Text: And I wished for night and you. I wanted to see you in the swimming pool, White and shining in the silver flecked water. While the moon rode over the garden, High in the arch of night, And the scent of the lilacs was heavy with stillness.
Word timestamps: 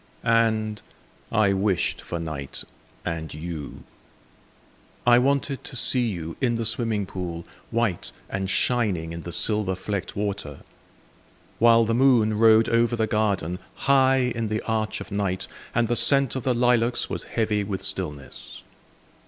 And 0.23 0.81
I 1.31 1.53
wished 1.53 2.01
for 2.01 2.17
night 2.19 2.63
and 3.05 3.31
you. 3.35 3.83
I 5.05 5.19
wanted 5.19 5.63
to 5.65 5.75
see 5.75 6.07
you 6.07 6.35
in 6.41 6.55
the 6.55 6.65
swimming 6.65 7.05
pool, 7.05 7.45
White 7.69 8.11
and 8.27 8.49
shining 8.49 9.13
in 9.13 9.21
the 9.21 9.31
silver 9.31 9.75
flecked 9.75 10.15
water. 10.15 10.61
While 11.59 11.85
the 11.85 11.93
moon 11.93 12.39
rode 12.39 12.67
over 12.67 12.95
the 12.95 13.05
garden, 13.05 13.59
High 13.85 14.31
in 14.33 14.47
the 14.47 14.61
arch 14.61 15.01
of 15.01 15.11
night, 15.11 15.45
And 15.75 15.87
the 15.87 15.95
scent 15.95 16.35
of 16.35 16.41
the 16.41 16.55
lilacs 16.55 17.07
was 17.07 17.25
heavy 17.25 17.63
with 17.63 17.83
stillness. 17.83 18.63